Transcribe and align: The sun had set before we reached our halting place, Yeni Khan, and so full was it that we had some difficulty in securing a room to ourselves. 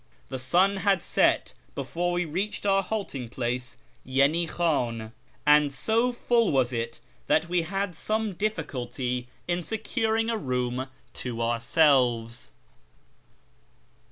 The 0.29 0.39
sun 0.39 0.77
had 0.77 1.03
set 1.03 1.53
before 1.75 2.11
we 2.13 2.25
reached 2.25 2.65
our 2.65 2.81
halting 2.81 3.29
place, 3.29 3.77
Yeni 4.03 4.47
Khan, 4.47 5.13
and 5.45 5.71
so 5.71 6.11
full 6.11 6.51
was 6.51 6.73
it 6.73 6.99
that 7.27 7.47
we 7.47 7.61
had 7.61 7.93
some 7.93 8.33
difficulty 8.33 9.27
in 9.47 9.61
securing 9.61 10.27
a 10.31 10.37
room 10.39 10.87
to 11.13 11.43
ourselves. 11.43 12.49